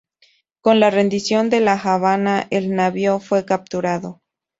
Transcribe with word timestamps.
Con 0.61 0.79
la 0.79 0.89
rendición 0.89 1.51
de 1.51 1.59
La 1.59 1.73
Habana, 1.73 2.47
el 2.49 2.73
navío 2.73 3.19
fue 3.19 3.45
capturado. 3.45 4.19